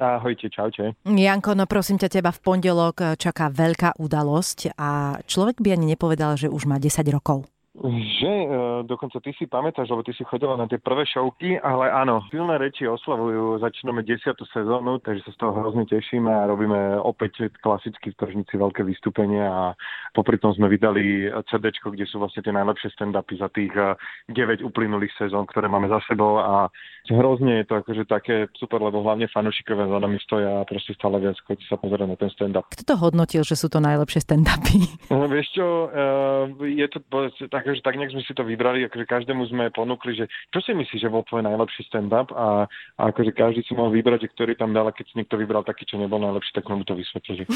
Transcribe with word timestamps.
Ahojte, 0.00 0.48
čaute. 0.48 0.96
Janko, 1.04 1.52
no 1.52 1.68
prosím 1.68 2.00
ťa, 2.00 2.08
teba 2.08 2.32
v 2.32 2.40
pondelok 2.40 3.20
čaká 3.20 3.52
veľká 3.52 4.00
udalosť 4.00 4.72
a 4.80 5.20
človek 5.28 5.60
by 5.60 5.76
ani 5.76 5.92
nepovedal, 5.92 6.40
že 6.40 6.48
už 6.48 6.64
má 6.64 6.80
10 6.80 7.04
rokov. 7.12 7.44
Že, 7.78 8.34
e, 8.34 8.46
dokonca 8.82 9.22
ty 9.22 9.30
si 9.38 9.46
pamätáš, 9.46 9.94
lebo 9.94 10.02
ty 10.02 10.10
si 10.10 10.26
chodila 10.26 10.58
na 10.58 10.66
tie 10.66 10.82
prvé 10.82 11.06
šovky, 11.06 11.54
ale 11.62 11.86
áno, 11.86 12.18
silné 12.26 12.58
reči 12.58 12.82
oslavujú, 12.82 13.62
začíname 13.62 14.02
desiatú 14.02 14.42
sezónu, 14.50 14.98
takže 14.98 15.30
sa 15.30 15.30
z 15.30 15.38
toho 15.38 15.52
hrozne 15.54 15.86
tešíme 15.86 16.26
a 16.26 16.50
robíme 16.50 16.98
opäť 16.98 17.46
klasicky 17.62 18.10
v 18.10 18.18
tržnici 18.18 18.58
veľké 18.58 18.82
vystúpenie 18.82 19.46
a 19.46 19.78
popri 20.18 20.42
tom 20.42 20.50
sme 20.50 20.66
vydali 20.66 21.30
CD, 21.46 21.70
kde 21.70 22.10
sú 22.10 22.18
vlastne 22.18 22.42
tie 22.42 22.50
najlepšie 22.50 22.90
stand-upy 22.90 23.38
za 23.38 23.46
tých 23.54 23.70
9 23.70 24.34
e, 24.34 24.66
uplynulých 24.66 25.14
sezón, 25.14 25.46
ktoré 25.46 25.70
máme 25.70 25.86
za 25.86 26.02
sebou 26.10 26.42
a 26.42 26.66
hrozne 27.06 27.62
je 27.62 27.70
to 27.70 27.86
akože 27.86 28.02
také 28.10 28.50
super, 28.58 28.82
lebo 28.82 28.98
hlavne 29.06 29.30
fanúšikové 29.30 29.86
za 29.86 29.98
nami 30.02 30.18
stoja 30.26 30.58
a 30.58 30.66
proste 30.66 30.90
stále 30.98 31.22
viac 31.22 31.38
chodí 31.46 31.62
sa 31.70 31.78
pozerať 31.78 32.06
na 32.10 32.16
ten 32.18 32.30
stand-up. 32.34 32.66
Kto 32.74 32.82
to 32.82 32.94
hodnotil, 32.98 33.46
že 33.46 33.54
sú 33.54 33.70
to 33.70 33.78
najlepšie 33.78 34.26
stand-upy? 34.26 34.90
Vieš 35.40 35.56
čo, 35.56 35.88
e, 35.88 36.76
je 36.76 36.86
to 36.92 37.00
takže 37.48 37.80
tak 37.80 37.96
nejak 37.96 38.12
sme 38.12 38.20
si 38.28 38.36
to 38.36 38.44
vybrali, 38.44 38.84
akože 38.84 39.08
každému 39.08 39.48
sme 39.48 39.72
ponúkli, 39.72 40.12
že 40.12 40.28
čo 40.52 40.60
si 40.60 40.76
myslíš, 40.76 41.00
že 41.00 41.08
bol 41.08 41.24
tvoj 41.24 41.40
najlepší 41.48 41.88
stand-up 41.88 42.28
a, 42.36 42.68
a 43.00 43.02
akože 43.08 43.32
každý 43.32 43.64
si 43.64 43.72
mohol 43.72 43.96
vybrať, 43.96 44.28
že 44.28 44.32
ktorý 44.36 44.52
tam 44.52 44.76
dal 44.76 44.84
a 44.84 44.92
keď 44.92 45.08
si 45.08 45.14
niekto 45.16 45.40
vybral 45.40 45.64
taký, 45.64 45.88
čo 45.88 45.96
nebol 45.96 46.20
najlepší, 46.20 46.60
tak 46.60 46.68
mu 46.68 46.84
to 46.84 46.92
vysvetlili. 46.92 47.48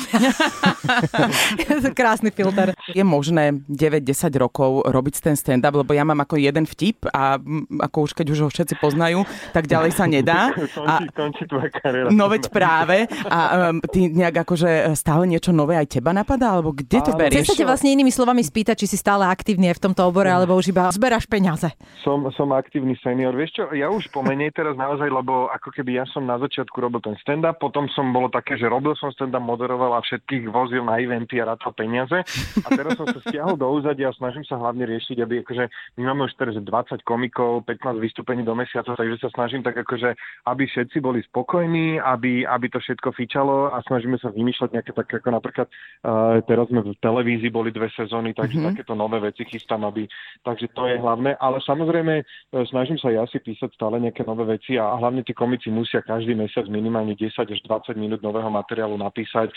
Krásny 2.01 2.33
filter. 2.33 2.73
Je 2.89 3.05
možné 3.05 3.61
9-10 3.69 4.33
rokov 4.41 4.89
robiť 4.89 5.21
ten 5.21 5.37
stand-up, 5.37 5.77
lebo 5.77 5.93
ja 5.93 6.09
mám 6.09 6.25
ako 6.25 6.41
jeden 6.41 6.65
vtip 6.65 7.05
a 7.13 7.37
ako 7.85 8.09
už 8.09 8.17
keď 8.17 8.27
už 8.33 8.39
ho 8.41 8.49
všetci 8.49 8.81
poznajú, 8.81 9.29
tak 9.53 9.69
ďalej 9.69 9.93
sa 9.93 10.09
nedá. 10.09 10.49
končí, 10.57 10.81
a, 10.89 11.05
končí 11.13 11.45
tvoja 11.45 11.69
kariéra. 11.69 12.09
No 12.09 12.33
veď 12.33 12.49
práve. 12.49 13.05
A 13.29 13.69
um, 13.69 13.85
ty 13.85 14.09
nejak 14.09 14.49
akože 14.49 14.97
stále 14.97 15.29
niečo 15.29 15.53
nové 15.53 15.77
aj 15.77 16.01
teba 16.01 16.17
napadá? 16.17 16.57
Alebo 16.57 16.73
kde 16.73 17.05
to 17.05 17.13
berieš? 17.13 17.53
Vlastne 17.75 17.91
inými 17.91 18.15
slovami 18.15 18.39
spýtať, 18.39 18.87
či 18.87 18.95
si 18.95 18.95
stále 18.95 19.27
aktívny 19.27 19.67
aj 19.75 19.83
v 19.83 19.85
tomto 19.91 20.07
obore, 20.07 20.31
alebo 20.31 20.55
už 20.55 20.71
iba 20.71 20.87
zberáš 20.95 21.27
peniaze? 21.27 21.75
Som, 22.07 22.23
som 22.39 22.55
aktívny 22.55 22.95
senior. 23.03 23.35
Vieš 23.35 23.51
čo, 23.51 23.65
ja 23.75 23.91
už 23.91 24.15
pomenej 24.15 24.55
teraz 24.55 24.79
naozaj, 24.79 25.11
lebo 25.11 25.51
ako 25.51 25.75
keby 25.75 25.99
ja 25.99 26.07
som 26.07 26.23
na 26.23 26.39
začiatku 26.39 26.71
robil 26.79 27.03
ten 27.03 27.19
stand-up, 27.19 27.59
potom 27.59 27.91
som 27.91 28.15
bolo 28.15 28.31
také, 28.31 28.55
že 28.55 28.71
robil 28.71 28.95
som 28.95 29.11
stand-up, 29.11 29.43
moderoval 29.43 29.99
a 29.99 30.07
všetkých 30.07 30.55
vozil 30.55 30.87
na 30.87 31.03
eventy 31.03 31.43
a 31.43 31.51
rátal 31.51 31.75
peniaze. 31.75 32.15
A 32.63 32.69
teraz 32.71 32.95
som 32.95 33.11
sa 33.11 33.19
stiahol 33.27 33.59
do 33.59 33.67
úzadia 33.67 34.15
a 34.15 34.19
snažím 34.23 34.47
sa 34.47 34.55
hlavne 34.55 34.87
riešiť, 34.87 35.19
aby 35.27 35.43
akože 35.43 35.67
my 35.99 36.03
máme 36.15 36.31
už 36.31 36.39
teraz 36.39 36.55
20 36.55 36.71
komikov, 37.03 37.67
15 37.67 37.99
vystúpení 37.99 38.47
do 38.47 38.55
mesiaca, 38.55 38.95
takže 38.95 39.19
sa 39.19 39.35
snažím 39.35 39.67
tak 39.67 39.75
akože, 39.75 40.15
aby 40.47 40.63
všetci 40.71 41.03
boli 41.03 41.27
spokojní, 41.27 41.99
aby, 41.99 42.47
aby 42.47 42.71
to 42.71 42.79
všetko 42.79 43.11
fičalo 43.19 43.75
a 43.75 43.83
snažíme 43.83 44.15
sa 44.23 44.31
vymýšľať 44.31 44.71
nejaké 44.79 44.95
také, 44.95 45.19
ako 45.19 45.29
napríklad 45.35 45.67
uh, 45.67 46.39
teraz 46.47 46.71
sme 46.71 46.87
v 46.87 46.95
televízii 47.03 47.51
boli 47.51 47.64
dve 47.71 47.89
sezóny, 47.95 48.35
takže 48.35 48.59
mm-hmm. 48.59 48.71
takéto 48.75 48.95
nové 48.99 49.21
veci 49.21 49.45
chystám, 49.45 49.85
aby, 49.87 50.05
takže 50.43 50.69
to 50.75 50.89
je 50.89 50.99
hlavné. 50.99 51.37
Ale 51.39 51.63
samozrejme, 51.63 52.15
e, 52.21 52.25
snažím 52.69 52.99
sa 52.99 53.09
ja 53.15 53.25
si 53.31 53.39
písať 53.39 53.73
stále 53.77 54.01
nejaké 54.01 54.27
nové 54.27 54.59
veci 54.59 54.77
a, 54.77 54.97
hlavne 54.99 55.23
tí 55.23 55.33
komici 55.33 55.71
musia 55.71 56.05
každý 56.05 56.35
mesiac 56.35 56.67
minimálne 56.67 57.15
10 57.17 57.31
až 57.33 57.61
20 57.65 57.95
minút 57.97 58.21
nového 58.21 58.51
materiálu 58.51 58.99
napísať. 58.99 59.49
E, 59.51 59.55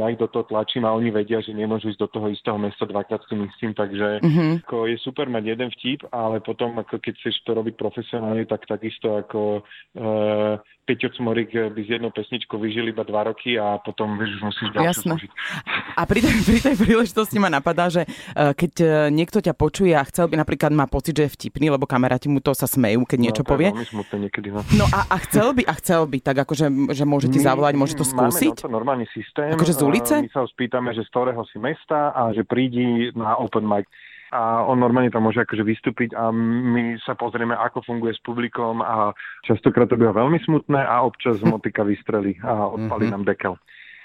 ja 0.00 0.08
ich 0.10 0.18
do 0.18 0.26
toho 0.26 0.48
tlačím 0.48 0.88
a 0.88 0.94
oni 0.96 1.12
vedia, 1.12 1.38
že 1.44 1.54
nemôžu 1.54 1.92
ísť 1.92 2.00
do 2.00 2.08
toho 2.08 2.26
istého 2.32 2.58
mesta 2.58 2.88
dvakrát 2.88 3.20
s 3.22 3.30
tým 3.30 3.46
istým, 3.46 3.72
takže 3.76 4.24
mm-hmm. 4.24 4.50
ako 4.64 4.88
je 4.88 4.96
super 5.02 5.26
mať 5.28 5.44
jeden 5.44 5.68
vtip, 5.74 6.08
ale 6.14 6.40
potom 6.40 6.78
ako 6.80 6.98
keď 6.98 7.14
chceš 7.20 7.42
to 7.44 7.52
robiť 7.52 7.74
profesionálne, 7.76 8.46
tak 8.48 8.64
takisto 8.64 9.18
ako 9.18 9.62
uh, 9.98 10.56
Peťo 10.84 11.08
Cmorik 11.16 11.56
by 11.56 11.80
s 11.80 11.88
jednou 11.96 12.12
pesničkou 12.12 12.60
vyžil 12.60 12.92
iba 12.92 13.00
dva 13.08 13.32
roky 13.32 13.56
a 13.56 13.80
potom 13.80 14.20
vieš, 14.20 14.36
už 14.36 14.42
musíš 14.52 14.68
ďalšiu 14.76 14.84
Jasné. 14.84 15.12
Slúžiť. 15.16 15.32
A 15.96 16.02
pri 16.04 16.18
tej, 16.20 16.34
pri 16.44 16.58
tej 16.60 16.76
príležitosti 16.76 17.38
ma 17.44 17.52
napadá, 17.52 17.92
že 17.92 18.08
keď 18.32 18.72
niekto 19.12 19.44
ťa 19.44 19.52
počuje 19.52 19.92
a 19.92 20.00
chcel 20.08 20.32
by 20.32 20.40
napríklad 20.40 20.72
má 20.72 20.88
pocit, 20.88 21.12
že 21.12 21.28
je 21.28 21.34
vtipný, 21.36 21.68
lebo 21.68 21.84
kamaráti 21.84 22.32
mu 22.32 22.40
to 22.40 22.56
sa 22.56 22.64
smejú, 22.64 23.04
keď 23.04 23.18
niečo 23.20 23.44
no, 23.44 23.48
povie. 23.52 23.68
niekedy, 24.16 24.48
no. 24.48 24.64
no 24.80 24.84
a, 24.88 25.12
a 25.12 25.16
chcel 25.28 25.52
by, 25.52 25.62
a 25.68 25.74
chcel 25.76 26.08
by, 26.08 26.18
tak 26.24 26.36
akože, 26.48 26.96
že 26.96 27.04
môže 27.04 27.28
ti 27.28 27.44
zavolať, 27.44 27.74
môže 27.76 27.94
to 28.00 28.08
skúsiť? 28.08 28.64
Máme 28.64 28.72
normálny 28.72 29.06
systém. 29.12 29.52
Akože 29.52 29.76
z 29.76 29.82
ulice? 29.84 30.14
My 30.24 30.32
sa 30.32 30.42
ho 30.42 30.48
spýtame, 30.48 30.96
že 30.96 31.04
z 31.04 31.10
ktorého 31.12 31.44
si 31.52 31.60
mesta 31.60 32.16
a 32.16 32.32
že 32.32 32.48
prídi 32.48 33.12
na 33.12 33.36
open 33.36 33.68
mic 33.68 33.84
a 34.34 34.66
on 34.66 34.82
normálne 34.82 35.14
tam 35.14 35.30
môže 35.30 35.38
akože 35.46 35.62
vystúpiť 35.62 36.10
a 36.18 36.34
my 36.34 36.98
sa 37.06 37.14
pozrieme, 37.14 37.54
ako 37.54 37.86
funguje 37.86 38.18
s 38.18 38.20
publikom 38.26 38.82
a 38.82 39.14
častokrát 39.46 39.86
to 39.86 39.94
býva 39.94 40.10
veľmi 40.10 40.42
smutné 40.42 40.82
a 40.82 41.06
občas 41.06 41.38
motika 41.46 41.86
vystrelí 41.86 42.42
a 42.42 42.66
odpalí 42.66 43.06
mm-hmm. 43.06 43.14
nám 43.14 43.30
dekel. 43.30 43.54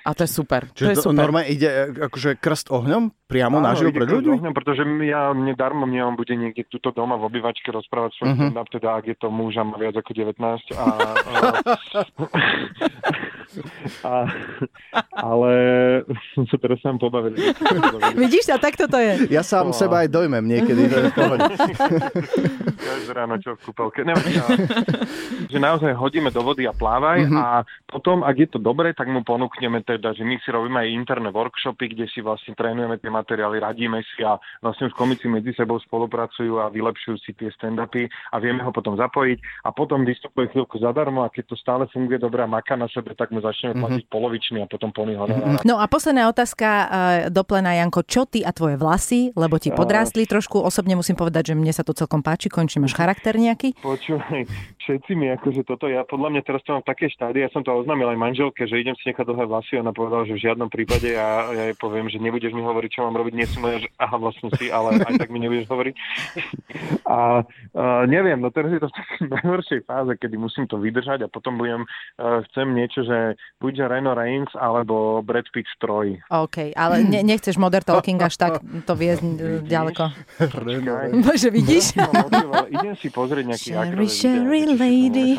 A 0.06 0.14
to 0.14 0.24
je 0.24 0.32
super. 0.32 0.70
Čiže 0.70 0.86
to 0.86 0.94
je 0.94 1.06
super. 1.10 1.18
normálne 1.18 1.50
ide 1.50 1.92
akože 1.98 2.38
krst 2.38 2.70
ohňom 2.70 3.10
priamo 3.30 3.62
na 3.62 3.78
živo 3.78 3.94
pred 3.94 4.10
ľuďmi? 4.10 4.42
ohňom, 4.42 4.54
pretože 4.58 4.82
ja, 5.06 5.30
mne 5.38 5.54
darmo 5.54 5.86
mne 5.86 6.02
on 6.10 6.16
bude 6.18 6.34
niekde 6.34 6.66
tuto 6.66 6.90
doma 6.90 7.14
v 7.22 7.30
obývačke 7.30 7.70
rozprávať 7.70 8.18
svoj 8.18 8.26
uh-huh. 8.34 8.50
stand-up, 8.50 8.70
teda 8.74 8.98
ak 8.98 9.06
je 9.06 9.16
to 9.22 9.30
muž 9.30 9.54
a 9.62 9.64
má 9.64 9.78
viac 9.78 9.94
ako 10.02 10.18
19. 10.18 10.34
A, 10.42 10.58
a, 10.74 10.86
a, 14.02 14.14
ale 15.14 15.52
som 16.34 16.50
sa 16.50 16.58
teraz 16.58 16.82
sám 16.82 16.98
pobavil. 16.98 17.38
Vidíš, 18.26 18.50
a 18.50 18.58
takto 18.58 18.90
to 18.90 18.98
je. 18.98 19.30
Ja 19.30 19.46
sám 19.46 19.70
no. 19.70 19.78
seba 19.78 20.02
aj 20.06 20.10
dojmem 20.10 20.46
niekedy. 20.50 20.90
ja 22.82 22.94
ráno 23.14 23.38
čo 23.42 23.58
v 23.58 23.70
kúpelke. 23.70 24.02
Neviem, 24.06 24.38
ja, 24.38 24.46
že 25.50 25.58
naozaj 25.58 25.94
hodíme 25.98 26.34
do 26.34 26.42
vody 26.42 26.66
a 26.66 26.74
plávaj 26.74 27.30
uh-huh. 27.30 27.38
a 27.38 27.46
potom, 27.90 28.22
ak 28.26 28.36
je 28.38 28.48
to 28.54 28.60
dobre, 28.62 28.94
tak 28.94 29.10
mu 29.10 29.22
ponúkneme 29.26 29.82
teda, 29.86 30.14
že 30.14 30.26
my 30.26 30.38
si 30.42 30.50
robíme 30.50 30.78
aj 30.82 30.90
interné 30.94 31.30
workshopy, 31.34 31.94
kde 31.94 32.06
si 32.10 32.22
vlastne 32.22 32.54
trénujeme 32.54 32.98
tie 33.02 33.10
materiály, 33.20 33.60
radíme 33.60 34.00
si 34.16 34.24
a 34.24 34.40
vlastne 34.64 34.88
už 34.88 34.96
komici 34.96 35.28
medzi 35.28 35.52
sebou 35.54 35.78
spolupracujú 35.84 36.64
a 36.64 36.72
vylepšujú 36.72 37.18
si 37.20 37.36
tie 37.36 37.52
stand-upy 37.54 38.08
a 38.08 38.36
vieme 38.40 38.64
ho 38.64 38.72
potom 38.72 38.96
zapojiť 38.96 39.68
a 39.68 39.70
potom 39.76 40.08
vystupuje 40.08 40.48
chvíľku 40.56 40.80
zadarmo 40.80 41.28
a 41.28 41.32
keď 41.32 41.52
to 41.52 41.56
stále 41.60 41.84
funguje 41.92 42.18
dobre 42.18 42.42
a 42.44 42.50
maká 42.50 42.80
na 42.80 42.88
sebe, 42.88 43.12
tak 43.14 43.30
mu 43.36 43.44
začneme 43.44 43.76
mm-hmm. 43.76 43.84
platiť 43.84 44.06
polovičný 44.08 44.58
a 44.64 44.68
potom 44.72 44.90
plný 44.96 45.20
honorár. 45.20 45.60
No 45.68 45.78
a 45.78 45.86
posledná 45.92 46.32
otázka 46.32 46.68
uh, 46.68 46.88
do 47.28 47.44
plena, 47.44 47.76
Janko, 47.76 48.08
čo 48.08 48.24
ty 48.24 48.42
a 48.46 48.56
tvoje 48.56 48.80
vlasy, 48.80 49.36
lebo 49.36 49.60
ti 49.60 49.74
podrástli 49.74 50.24
trošku, 50.24 50.62
osobne 50.62 50.96
musím 50.96 51.20
povedať, 51.20 51.52
že 51.52 51.58
mne 51.58 51.74
sa 51.76 51.84
to 51.84 51.92
celkom 51.92 52.24
páči, 52.24 52.48
končí, 52.48 52.78
máš 52.78 52.96
charakter 52.96 53.36
nejaký? 53.36 53.76
Počúvaj, 53.82 54.46
všetci 54.84 55.12
mi 55.18 55.34
akože 55.34 55.66
toto, 55.66 55.90
ja 55.90 56.06
podľa 56.06 56.38
mňa 56.38 56.42
teraz 56.46 56.62
to 56.64 56.78
mám 56.78 56.86
také 56.86 57.10
štády, 57.10 57.42
ja 57.42 57.50
som 57.50 57.66
to 57.66 57.74
oznámil 57.74 58.10
aj 58.10 58.20
manželke, 58.20 58.70
že 58.70 58.78
idem 58.78 58.94
si 59.02 59.10
nechať 59.10 59.26
dlhé 59.26 59.46
vlasy, 59.50 59.82
ona 59.82 59.94
povedala, 59.96 60.28
že 60.30 60.38
v 60.38 60.44
žiadnom 60.46 60.70
prípade 60.70 61.10
ja, 61.10 61.50
ja 61.50 61.64
jej 61.72 61.78
poviem, 61.78 62.06
že 62.12 62.22
nebudeš 62.22 62.54
mi 62.54 62.62
hovoriť, 62.62 62.90
čo 62.94 63.02
mám 63.08 63.09
robiť, 63.14 63.34
nie 63.34 63.48
som 63.50 63.66
že 63.70 63.90
aha, 64.02 64.18
vlastne 64.18 64.50
si, 64.58 64.74
ale 64.74 65.02
aj 65.04 65.22
tak 65.22 65.30
mi 65.30 65.40
nebudeš 65.42 65.70
hovoriť. 65.70 65.96
A 67.10 67.42
uh, 67.42 68.04
neviem, 68.06 68.38
no 68.42 68.50
teraz 68.54 68.74
je 68.74 68.82
to 68.82 68.90
v 68.90 68.96
takej 68.98 69.26
najhoršej 69.30 69.80
fáze, 69.86 70.12
kedy 70.18 70.36
musím 70.38 70.66
to 70.66 70.78
vydržať 70.78 71.26
a 71.26 71.32
potom 71.32 71.58
budem, 71.58 71.86
uh, 72.18 72.42
chcem 72.50 72.70
niečo, 72.74 73.06
že 73.06 73.40
buď 73.62 73.90
Reno 73.90 74.14
Reigns 74.14 74.52
alebo 74.58 75.22
Brad 75.22 75.50
Pitt 75.50 75.70
stroj. 75.74 76.18
OK, 76.30 76.74
ale 76.74 77.06
ne, 77.06 77.22
nechceš 77.26 77.58
Modern 77.58 77.86
Talking 77.86 78.20
až 78.22 78.36
tak 78.38 78.62
to 78.86 78.94
vie 78.94 79.16
ďaleko. 79.66 80.12
Bože, 81.26 81.50
vidíš? 81.50 81.98
idem 82.70 82.96
si 82.98 83.08
pozrieť 83.10 83.46
nejaký 83.46 83.70
Sherry, 83.74 84.08
Sherry 84.08 84.64
Lady. 84.78 85.30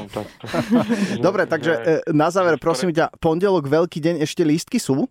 Dobre, 1.26 1.46
takže 1.46 2.02
na 2.10 2.28
záver, 2.30 2.58
prosím 2.58 2.94
ťa, 2.94 3.14
pondelok, 3.18 3.66
veľký 3.66 3.98
deň, 4.02 4.14
ešte 4.24 4.42
lístky 4.42 4.78
sú? 4.78 5.08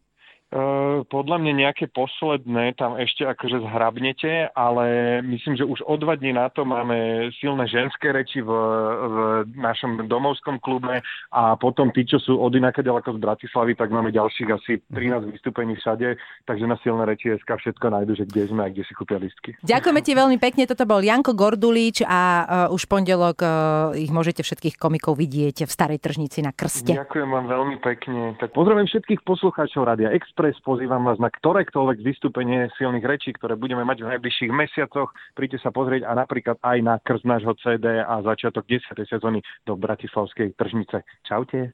Uh, 0.49 1.05
podľa 1.13 1.45
mňa 1.45 1.53
nejaké 1.69 1.93
posledné 1.93 2.73
tam 2.73 2.97
ešte 2.97 3.21
akože 3.21 3.69
zhrabnete, 3.69 4.49
ale 4.57 5.21
myslím, 5.21 5.53
že 5.53 5.61
už 5.61 5.85
o 5.85 5.93
dva 5.93 6.17
dní 6.17 6.33
na 6.33 6.49
to 6.49 6.65
máme 6.65 7.29
silné 7.37 7.69
ženské 7.69 8.09
reči 8.09 8.41
v, 8.41 8.49
v 8.49 9.17
našom 9.53 10.09
domovskom 10.09 10.57
klube 10.57 11.05
a 11.29 11.53
potom 11.53 11.93
tí, 11.93 12.01
čo 12.01 12.17
sú 12.17 12.41
od 12.41 12.49
inaka 12.57 12.81
ďaleko 12.81 13.13
z 13.13 13.21
Bratislavy, 13.21 13.77
tak 13.77 13.93
máme 13.93 14.09
ďalších 14.09 14.49
asi 14.49 14.81
13 14.89 15.29
vystúpení 15.37 15.77
všade, 15.77 16.17
takže 16.49 16.65
na 16.65 16.81
silné 16.81 17.05
reči 17.05 17.29
SK 17.29 17.69
všetko 17.69 17.85
nájdu, 17.93 18.17
že 18.17 18.25
kde 18.25 18.49
sme 18.49 18.65
a 18.65 18.73
kde 18.73 18.89
si 18.89 18.97
kúpia 18.97 19.21
listky. 19.21 19.53
Ďakujeme 19.61 20.01
ti 20.01 20.17
veľmi 20.17 20.41
pekne, 20.41 20.65
toto 20.65 20.89
bol 20.89 21.05
Janko 21.05 21.37
Gordulíč 21.37 22.01
a 22.09 22.19
uh, 22.65 22.73
už 22.73 22.89
pondelok 22.89 23.37
uh, 23.45 23.93
ich 23.93 24.09
môžete 24.09 24.41
všetkých 24.41 24.81
komikov 24.81 25.13
vidieť 25.13 25.69
v 25.69 25.69
Starej 25.69 26.01
tržnici 26.01 26.41
na 26.41 26.57
Krste. 26.57 26.97
Ďakujem 26.97 27.29
vám 27.29 27.45
veľmi 27.45 27.77
pekne. 27.85 28.33
Tak 28.41 28.49
pozdravujem 28.57 28.89
všetkých 28.89 29.21
poslucháčov 29.21 29.85
Rádia 29.85 30.09
Express 30.09 30.38
Express. 30.39 30.63
Pozývam 30.63 31.03
vás 31.03 31.19
na 31.19 31.27
ktorékoľvek 31.27 31.99
vystúpenie 31.99 32.71
silných 32.79 33.03
rečí, 33.03 33.35
ktoré 33.35 33.59
budeme 33.59 33.83
mať 33.83 34.07
v 34.07 34.15
najbližších 34.15 34.55
mesiacoch. 34.55 35.11
Príďte 35.35 35.67
sa 35.67 35.75
pozrieť 35.75 36.07
a 36.07 36.15
napríklad 36.15 36.55
aj 36.63 36.77
na 36.79 36.95
krz 37.03 37.27
nášho 37.27 37.59
CD 37.59 37.99
a 37.99 38.23
začiatok 38.23 38.63
10. 38.63 39.03
sezóny 39.03 39.43
do 39.67 39.75
Bratislavskej 39.75 40.55
tržnice. 40.55 41.03
Čaute. 41.27 41.67